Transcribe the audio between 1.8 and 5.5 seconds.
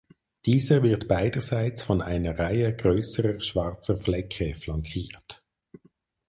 von einer Reihe größerer schwarzer Flecke flankiert.